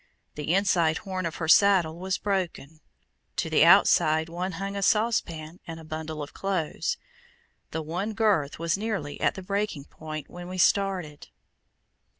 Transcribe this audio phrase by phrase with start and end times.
[0.33, 2.79] The inside horn of her saddle was broken;
[3.35, 6.97] to the outside one hung a saucepan and a bundle of clothes.
[7.69, 11.27] The one girth was nearly at the breaking point when we started.